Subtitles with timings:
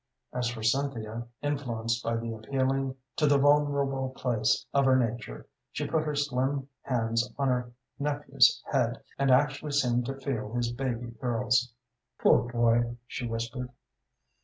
[0.33, 5.85] As for Cynthia, influenced by the appealing to the vulnerable place of her nature, she
[5.85, 11.11] put her slim hands on her nephew's head, and actually seemed to feel his baby
[11.21, 11.71] curls.
[12.19, 13.69] "Poor boy," she whispered.